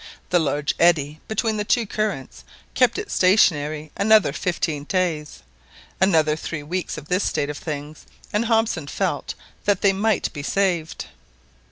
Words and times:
The 0.31 0.39
large 0.39 0.73
eddy 0.79 1.19
between 1.27 1.57
the 1.57 1.63
two 1.63 1.85
currents 1.85 2.43
kept 2.73 2.97
it 2.97 3.11
stationary. 3.11 3.91
Another 3.95 4.33
fifteen 4.33 4.85
days, 4.85 5.43
another 5.99 6.35
three 6.35 6.63
weeks 6.63 6.97
of 6.97 7.07
this 7.07 7.23
state 7.23 7.51
of 7.51 7.57
things, 7.59 8.07
and 8.33 8.45
Hobson 8.45 8.87
felt 8.87 9.35
that 9.65 9.81
they 9.81 9.93
might 9.93 10.33
be 10.33 10.41
saved. 10.41 11.05